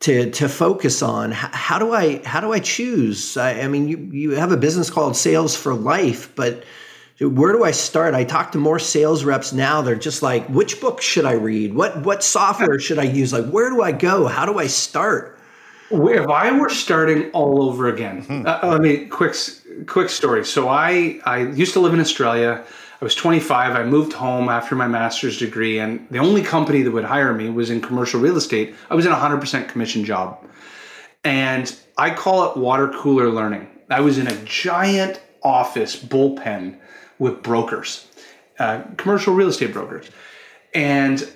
[0.00, 1.32] to to focus on.
[1.32, 3.36] How, how, do I how do I choose?
[3.36, 6.64] I, I, mean, you you have a business called Sales for Life, but
[7.20, 8.14] where do I start?
[8.14, 9.82] I talk to more sales reps now.
[9.82, 11.74] They're just like, which book should I read?
[11.74, 13.34] What what software should I use?
[13.34, 14.26] Like, where do I go?
[14.26, 15.38] How do I start?
[15.90, 18.46] If I were starting all over again, hmm.
[18.46, 19.34] uh, let me quick
[19.86, 20.46] quick story.
[20.46, 22.64] So I I used to live in Australia.
[23.02, 23.74] I was 25.
[23.74, 27.50] I moved home after my master's degree, and the only company that would hire me
[27.50, 28.76] was in commercial real estate.
[28.88, 30.38] I was in a 100% commission job.
[31.24, 33.66] And I call it water cooler learning.
[33.90, 36.78] I was in a giant office bullpen
[37.18, 38.06] with brokers,
[38.60, 40.08] uh, commercial real estate brokers.
[40.72, 41.28] And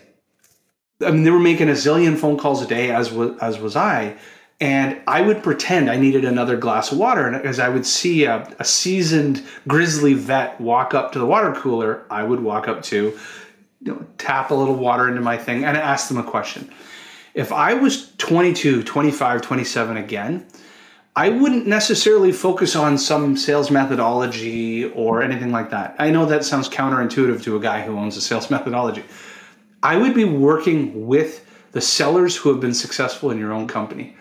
[1.05, 3.75] I mean, they were making a zillion phone calls a day, as was, as was
[3.75, 4.17] I
[4.61, 7.27] and I would pretend I needed another glass of water.
[7.27, 11.53] And as I would see a, a, seasoned grizzly vet walk up to the water
[11.53, 13.19] cooler, I would walk up to,
[13.83, 16.73] you know, tap a little water into my thing and ask them a question.
[17.35, 20.47] If I was 22, 25, 27 again,
[21.15, 25.97] I wouldn't necessarily focus on some sales methodology or anything like that.
[25.99, 29.05] I know that sounds counterintuitive to a guy who owns a sales methodology.
[29.83, 34.17] I would be working with the sellers who have been successful in your own company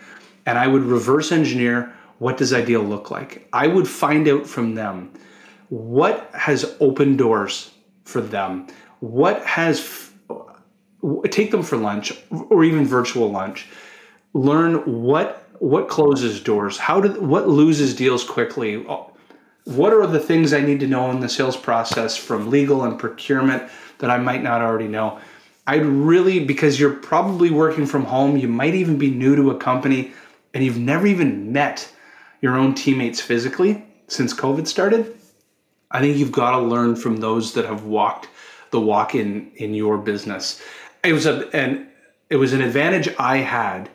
[0.45, 3.47] and I would reverse engineer what does ideal look like?
[3.51, 5.12] I would find out from them
[5.69, 7.71] what has opened doors
[8.03, 8.67] for them,
[8.99, 10.12] what has
[11.29, 13.67] take them for lunch or even virtual lunch.
[14.34, 18.86] Learn what what closes doors, how do what loses deals quickly.
[19.65, 22.99] What are the things I need to know in the sales process from legal and
[22.99, 23.63] procurement
[23.97, 25.19] that I might not already know?
[25.65, 29.58] I'd really because you're probably working from home, you might even be new to a
[29.58, 30.13] company
[30.55, 31.91] and you've never even met
[32.41, 35.15] your own teammates physically since COVID started.
[35.91, 38.29] I think you've got to learn from those that have walked
[38.71, 40.61] the walk in in your business.
[41.03, 41.87] It was a and
[42.29, 43.89] it was an advantage I had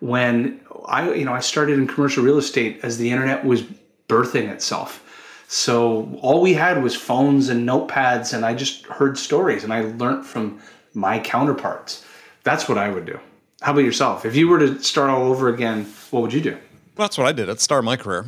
[0.00, 3.62] when I you know I started in commercial real estate as the internet was
[4.08, 5.06] birthing itself.
[5.46, 9.82] So all we had was phones and notepads and I just heard stories and I
[9.82, 10.60] learned from
[10.92, 12.04] my counterparts.
[12.42, 13.18] That's what I would do.
[13.60, 14.24] How about yourself?
[14.24, 16.52] If you were to start all over again, what would you do?
[16.52, 18.26] Well, that's what I did at the start of my career.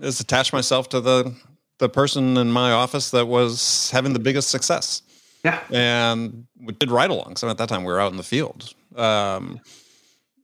[0.00, 1.34] Is attach myself to the
[1.78, 5.02] the person in my office that was having the biggest success.
[5.44, 5.60] Yeah.
[5.70, 7.38] And we did ride alongs.
[7.38, 8.72] So at that time we were out in the field.
[8.96, 9.60] Um,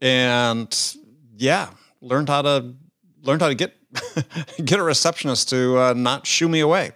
[0.00, 0.96] and
[1.36, 2.74] yeah, learned how to
[3.22, 3.76] learned how to get
[4.64, 6.92] get a receptionist to uh, not shoo me away.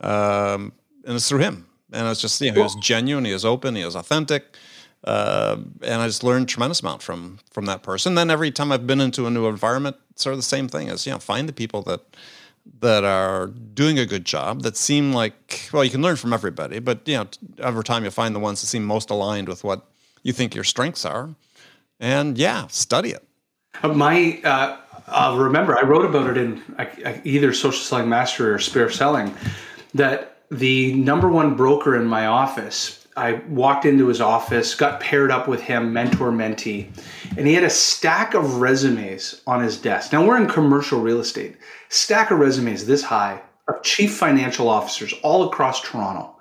[0.00, 0.72] Um,
[1.04, 1.66] and it's through him.
[1.92, 4.56] And it's just, you know, he was genuine, he was open, he was authentic.
[5.04, 8.14] Uh, and I just learned tremendous amount from from that person.
[8.14, 11.06] Then every time I've been into a new environment, sort of the same thing is,
[11.06, 12.02] you know, find the people that
[12.80, 16.78] that are doing a good job that seem like well you can learn from everybody
[16.78, 17.26] but you know
[17.60, 19.86] over time you'll find the ones that seem most aligned with what
[20.22, 21.34] you think your strengths are
[21.98, 23.26] and yeah study it
[23.82, 24.76] uh, my uh,
[25.08, 26.62] uh, remember i wrote about it in
[27.24, 29.34] either social selling mastery or spirit selling
[29.94, 35.30] that the number one broker in my office I walked into his office, got paired
[35.30, 36.88] up with him, mentor mentee,
[37.36, 40.12] and he had a stack of resumes on his desk.
[40.12, 41.56] Now we're in commercial real estate
[41.90, 46.34] stack of resumes this high of chief financial officers all across Toronto.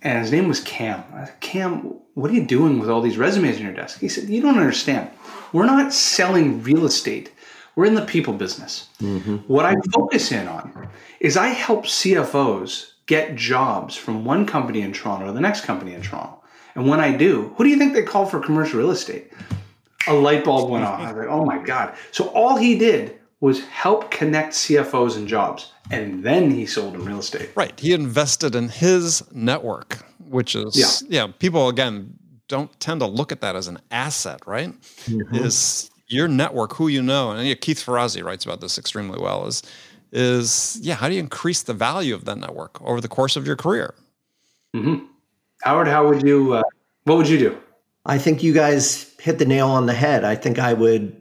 [0.00, 1.04] And his name was Cam.
[1.12, 4.00] I said, Cam, what are you doing with all these resumes on your desk?
[4.00, 5.10] He said, You don't understand.
[5.52, 7.30] We're not selling real estate.
[7.76, 8.88] We're in the people business.
[9.00, 9.36] Mm-hmm.
[9.48, 10.88] What I focus in on
[11.20, 15.94] is I help CFOs get jobs from one company in Toronto to the next company
[15.94, 16.40] in Toronto.
[16.74, 19.32] And when I do, who do you think they call for commercial real estate?
[20.06, 21.00] A light bulb went off.
[21.00, 21.94] I was like, oh my God.
[22.10, 25.72] So all he did was help connect CFOs and jobs.
[25.90, 27.50] And then he sold in real estate.
[27.54, 27.78] Right.
[27.78, 33.32] He invested in his network, which is, yeah, yeah people, again, don't tend to look
[33.32, 34.72] at that as an asset, right?
[35.06, 35.34] Mm-hmm.
[35.36, 39.62] Is your network, who you know, and Keith Ferrazzi writes about this extremely well, is,
[40.14, 43.46] is, yeah, how do you increase the value of that network over the course of
[43.46, 43.94] your career?
[44.74, 45.04] Mm-hmm.
[45.62, 46.62] Howard, how would you, uh,
[47.04, 47.58] what would you do?
[48.06, 50.24] I think you guys hit the nail on the head.
[50.24, 51.20] I think I would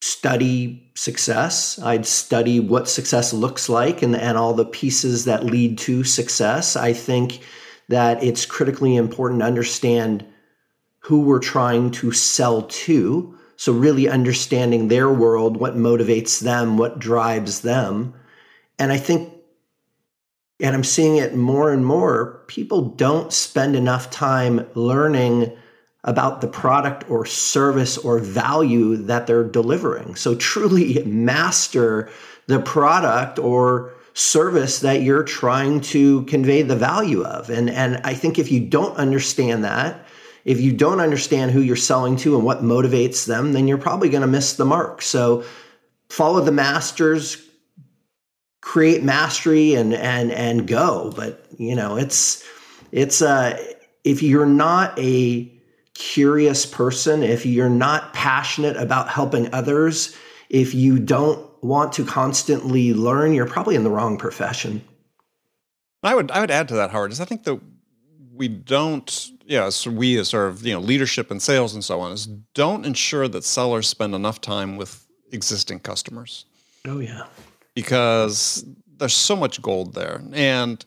[0.00, 1.78] study success.
[1.78, 6.74] I'd study what success looks like and, and all the pieces that lead to success.
[6.74, 7.40] I think
[7.88, 10.24] that it's critically important to understand
[11.00, 13.36] who we're trying to sell to.
[13.60, 18.14] So, really understanding their world, what motivates them, what drives them.
[18.78, 19.34] And I think,
[20.60, 25.54] and I'm seeing it more and more, people don't spend enough time learning
[26.04, 30.14] about the product or service or value that they're delivering.
[30.14, 32.08] So truly master
[32.46, 37.50] the product or service that you're trying to convey the value of.
[37.50, 40.06] And and I think if you don't understand that,
[40.44, 44.08] if you don't understand who you're selling to and what motivates them, then you're probably
[44.08, 45.02] going to miss the mark.
[45.02, 45.44] So
[46.08, 47.42] follow the masters,
[48.60, 51.12] create mastery and and and go.
[51.14, 52.44] But, you know, it's
[52.92, 53.58] it's uh
[54.04, 55.52] if you're not a
[55.94, 60.16] curious person, if you're not passionate about helping others,
[60.48, 64.82] if you don't want to constantly learn, you're probably in the wrong profession.
[66.02, 67.60] I would I would add to that, Howard, is I think that
[68.32, 72.00] we don't, yeah, so we as sort of you know leadership and sales and so
[72.00, 76.46] on, is don't ensure that sellers spend enough time with existing customers.
[76.86, 77.24] Oh yeah,
[77.74, 78.64] because
[78.96, 80.84] there's so much gold there, and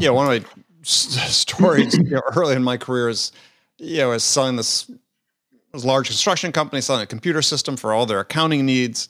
[0.00, 0.48] yeah, one of my
[0.82, 3.30] stories you know, early in my career is
[3.78, 4.90] you know, is selling this,
[5.72, 9.08] this large construction company, selling a computer system for all their accounting needs.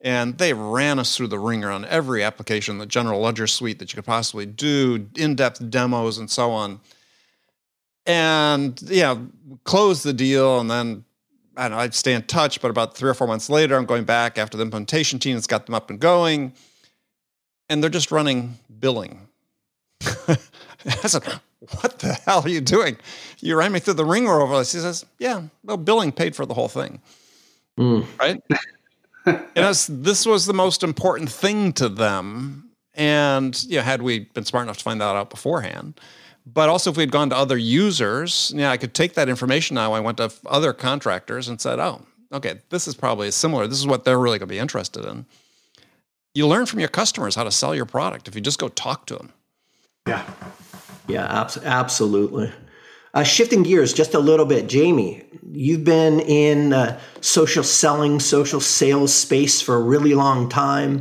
[0.00, 3.92] And they ran us through the ringer on every application, the general ledger suite that
[3.92, 6.80] you could possibly do, in depth demos and so on.
[8.06, 9.16] And yeah,
[9.64, 10.60] close the deal.
[10.60, 11.04] And then
[11.56, 12.60] I don't know, I'd stay in touch.
[12.60, 15.46] But about three or four months later, I'm going back after the implementation team has
[15.46, 16.52] got them up and going.
[17.68, 19.28] And they're just running billing.
[20.28, 21.24] I said,
[21.80, 22.96] what the hell are you doing?
[23.40, 24.72] You ran me through the ringer over this.
[24.72, 27.00] He says, yeah, well, billing paid for the whole thing.
[27.78, 28.06] Mm.
[28.18, 28.42] Right?
[29.26, 32.70] and this was the most important thing to them.
[32.94, 36.00] And you know, had we been smart enough to find that out beforehand,
[36.46, 39.74] but also if we had gone to other users, yeah, I could take that information
[39.74, 39.92] now.
[39.92, 43.66] I went to other contractors and said, "Oh, okay, this is probably similar.
[43.66, 45.26] This is what they're really going to be interested in."
[46.34, 49.06] You learn from your customers how to sell your product if you just go talk
[49.06, 49.32] to them.
[50.06, 50.24] Yeah,
[51.08, 52.52] yeah, abs- absolutely.
[53.14, 55.22] Uh, shifting gears just a little bit, Jamie,
[55.52, 61.00] you've been in uh, social selling, social sales space for a really long time.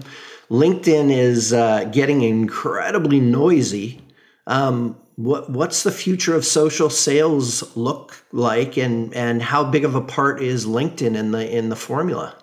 [0.51, 3.99] LinkedIn is uh, getting incredibly noisy.
[4.45, 9.95] Um, what what's the future of social sales look like, and and how big of
[9.95, 12.35] a part is LinkedIn in the in the formula?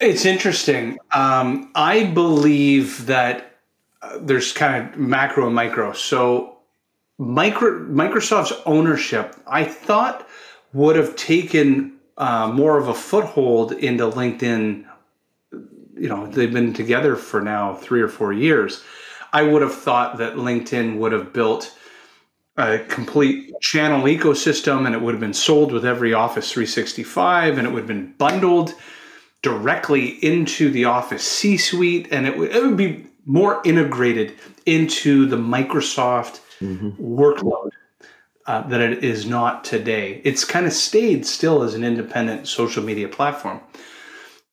[0.00, 0.98] It's interesting.
[1.12, 3.56] Um, I believe that
[4.00, 5.92] uh, there's kind of macro and micro.
[5.92, 6.58] So
[7.18, 10.26] Micro, Microsoft's ownership, I thought,
[10.72, 14.84] would have taken uh, more of a foothold into LinkedIn.
[15.50, 18.84] You know, they've been together for now three or four years.
[19.32, 21.76] I would have thought that LinkedIn would have built
[22.58, 27.66] a complete channel ecosystem and it would have been sold with every Office 365 and
[27.66, 28.74] it would have been bundled
[29.42, 34.34] directly into the Office C suite and it would, it would be more integrated
[34.66, 36.90] into the Microsoft mm-hmm.
[37.00, 37.70] workload
[38.46, 40.20] uh, that it is not today.
[40.24, 43.60] It's kind of stayed still as an independent social media platform.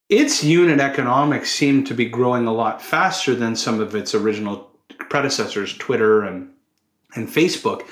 [0.09, 4.69] Its unit economics seem to be growing a lot faster than some of its original
[5.09, 6.51] predecessors, Twitter and
[7.15, 7.87] and Facebook,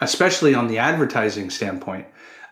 [0.00, 2.06] especially on the advertising standpoint.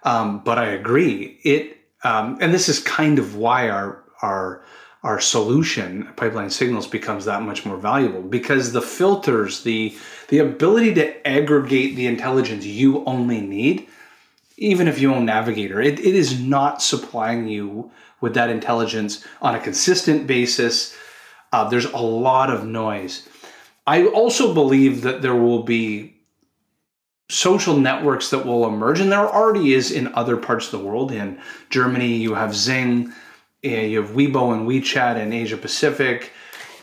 [0.04, 4.62] Um, but I agree, it um, and this is kind of why our our
[5.04, 9.96] our solution pipeline signals becomes that much more valuable because the filters the
[10.28, 13.88] the ability to aggregate the intelligence you only need
[14.56, 17.90] even if you own navigator it, it is not supplying you
[18.20, 20.96] with that intelligence on a consistent basis
[21.52, 23.28] uh, there's a lot of noise
[23.88, 26.14] i also believe that there will be
[27.30, 31.12] social networks that will emerge and there already is in other parts of the world
[31.12, 31.38] in
[31.70, 33.12] germany you have XING
[33.62, 36.32] you have Weibo and WeChat in Asia Pacific.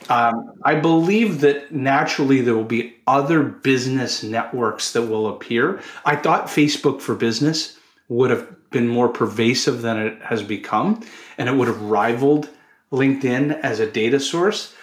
[0.09, 5.81] Um, I believe that naturally there will be other business networks that will appear.
[6.03, 11.01] I thought Facebook for Business would have been more pervasive than it has become,
[11.37, 12.49] and it would have rivaled
[12.91, 14.75] LinkedIn as a data source.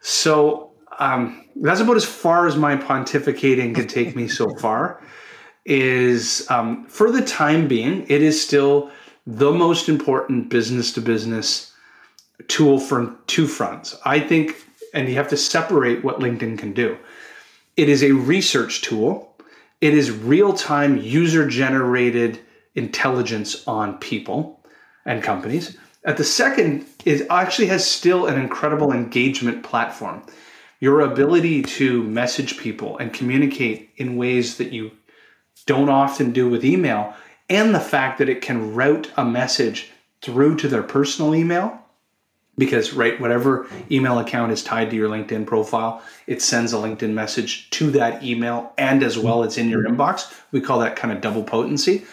[0.00, 5.02] So um, that's about as far as my pontificating could take me so far.
[5.64, 8.90] Is um, for the time being, it is still
[9.26, 11.72] the most important business to business
[12.48, 13.96] tool from two fronts.
[14.04, 14.56] I think,
[14.92, 16.98] and you have to separate what LinkedIn can do.
[17.76, 19.34] It is a research tool,
[19.80, 22.40] it is real time user generated
[22.74, 24.60] intelligence on people
[25.04, 25.76] and companies.
[26.04, 30.22] At the second, it actually has still an incredible engagement platform.
[30.84, 34.90] Your ability to message people and communicate in ways that you
[35.64, 37.14] don't often do with email
[37.48, 41.80] and the fact that it can route a message through to their personal email
[42.58, 47.14] because right whatever email account is tied to your linkedin profile it sends a linkedin
[47.14, 49.98] message to that email and as well it's in your mm-hmm.
[49.98, 50.38] inbox.
[50.52, 52.04] We call that kind of double potency.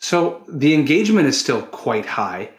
[0.00, 2.50] So the engagement is still quite high.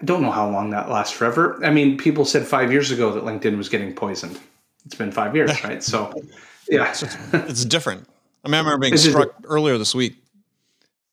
[0.00, 1.62] I don't know how long that lasts forever.
[1.62, 4.40] I mean people said five years ago that linkedin was getting poisoned
[4.86, 6.12] it's been five years right so
[6.68, 6.90] yeah
[7.32, 8.08] it's different
[8.44, 10.16] i mean i remember being struck earlier this week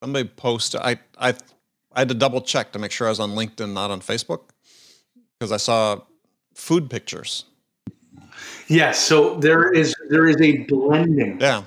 [0.04, 0.82] somebody posted.
[0.82, 1.30] I I
[1.94, 4.42] I had to double check to make sure I was on LinkedIn, not on Facebook,
[5.40, 6.02] because I saw
[6.56, 7.46] food pictures.
[8.68, 11.40] Yes, so there is there is a blending.
[11.40, 11.64] Yeah,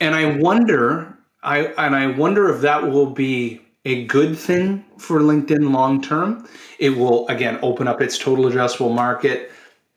[0.00, 5.20] and I wonder, I and I wonder if that will be a good thing for
[5.20, 6.46] LinkedIn long term.
[6.78, 9.49] It will again open up its total addressable market.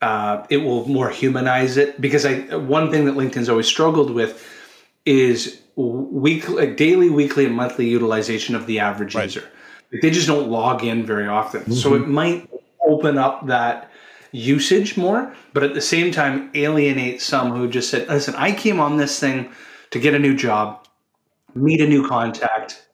[0.03, 4.45] Uh, it will more humanize it because I one thing that LinkedIn's always struggled with
[5.05, 9.23] is weekly, daily, weekly, and monthly utilization of the average right.
[9.23, 9.47] user.
[10.01, 11.61] they just don't log in very often.
[11.61, 11.73] Mm-hmm.
[11.73, 12.49] So it might
[12.85, 13.91] open up that
[14.33, 18.81] usage more, but at the same time alienate some who just said, listen, I came
[18.81, 19.53] on this thing
[19.91, 20.85] to get a new job,
[21.55, 22.85] meet a new contact,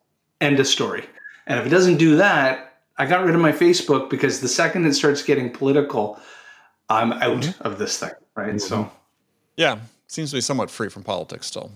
[0.41, 1.05] end a story.
[1.47, 4.85] And if it doesn't do that, I got rid of my Facebook because the second
[4.85, 6.19] it starts getting political,
[6.89, 7.63] I'm out mm-hmm.
[7.67, 8.11] of this thing.
[8.35, 8.49] Right.
[8.49, 8.57] Mm-hmm.
[8.59, 8.91] So,
[9.55, 11.71] yeah, seems to be somewhat free from politics still.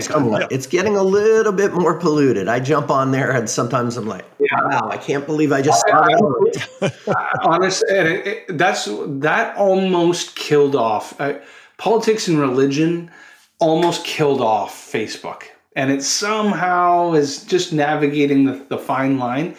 [0.00, 0.42] Somewhat.
[0.42, 0.48] Yeah.
[0.50, 2.46] It's getting a little bit more polluted.
[2.46, 4.48] I jump on there and sometimes I'm like, yeah.
[4.62, 7.38] wow, I can't believe I just saw that.
[7.42, 11.38] Honestly, that's that almost killed off uh,
[11.78, 13.10] politics and religion.
[13.60, 19.56] Almost killed off Facebook, and it somehow is just navigating the, the fine line.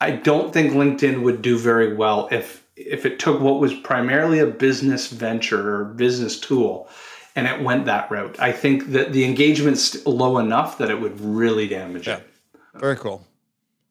[0.00, 4.38] I don't think LinkedIn would do very well if if it took what was primarily
[4.38, 6.88] a business venture or business tool
[7.36, 8.38] and it went that route.
[8.38, 12.16] I think that the engagement's low enough that it would really damage yeah.
[12.16, 12.26] it.
[12.74, 13.24] Very cool.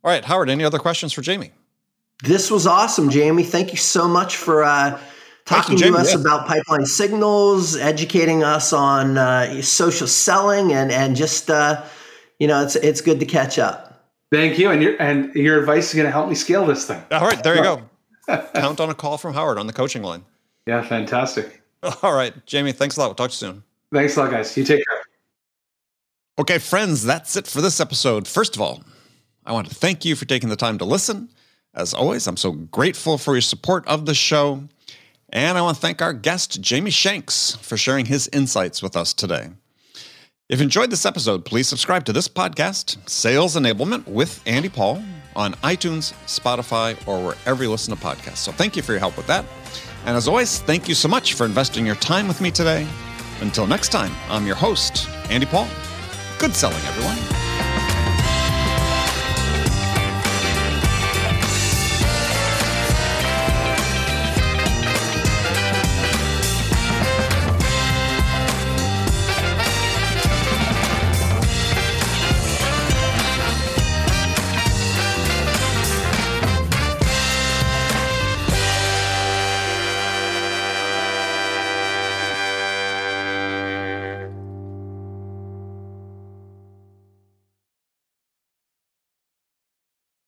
[0.03, 1.51] All right, Howard, any other questions for Jamie?
[2.23, 3.43] This was awesome, Jamie.
[3.43, 4.99] Thank you so much for uh,
[5.45, 6.19] talking you, to us yeah.
[6.19, 11.83] about pipeline signals, educating us on uh, social selling, and and just uh,
[12.37, 14.09] you know, it's it's good to catch up.
[14.31, 17.01] Thank you, and your and your advice is going to help me scale this thing.
[17.11, 17.83] All right, there you go.
[18.53, 20.23] Count on a call from Howard on the coaching line.
[20.65, 21.61] Yeah, fantastic.
[22.03, 23.07] All right, Jamie, thanks a lot.
[23.07, 23.63] We'll talk to you soon.
[23.93, 24.55] Thanks a lot, guys.
[24.55, 25.01] You take care.
[26.39, 28.27] Okay, friends, that's it for this episode.
[28.27, 28.83] First of all,
[29.45, 31.29] I want to thank you for taking the time to listen.
[31.73, 34.63] As always, I'm so grateful for your support of the show.
[35.31, 39.13] And I want to thank our guest, Jamie Shanks, for sharing his insights with us
[39.13, 39.49] today.
[40.49, 45.03] If you enjoyed this episode, please subscribe to this podcast, Sales Enablement with Andy Paul,
[45.35, 48.37] on iTunes, Spotify, or wherever you listen to podcasts.
[48.37, 49.45] So thank you for your help with that.
[50.05, 52.87] And as always, thank you so much for investing your time with me today.
[53.41, 55.67] Until next time, I'm your host, Andy Paul.
[56.39, 57.48] Good selling, everyone.